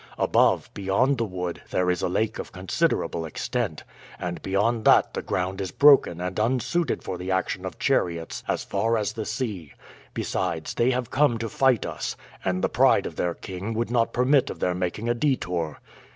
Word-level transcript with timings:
Above, 0.17 0.67
beyond 0.73 1.19
the 1.19 1.25
wood, 1.25 1.61
there 1.69 1.91
is 1.91 2.01
a 2.01 2.09
lake 2.09 2.39
of 2.39 2.51
considerable 2.51 3.23
extent, 3.23 3.83
and 4.17 4.41
beyond 4.41 4.83
that 4.83 5.13
the 5.13 5.21
ground 5.21 5.61
is 5.61 5.69
broken 5.69 6.19
and 6.19 6.39
unsuited 6.39 7.03
for 7.03 7.19
the 7.19 7.29
action 7.29 7.65
of 7.67 7.77
chariots 7.77 8.43
as 8.47 8.63
far 8.63 8.97
as 8.97 9.13
the 9.13 9.25
sea. 9.25 9.73
Besides, 10.15 10.73
they 10.73 10.89
have 10.89 11.11
come 11.11 11.37
to 11.37 11.47
fight 11.49 11.85
us, 11.85 12.15
and 12.43 12.63
the 12.63 12.67
pride 12.67 13.05
of 13.05 13.15
their 13.15 13.35
king 13.35 13.75
would 13.75 13.91
not 13.91 14.11
permit 14.11 14.49
of 14.49 14.57
their 14.59 14.73
making 14.73 15.07
a 15.07 15.13
detour. 15.13 15.79